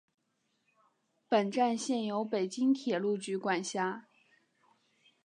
[1.29, 4.07] 本站现由北京铁路局管辖。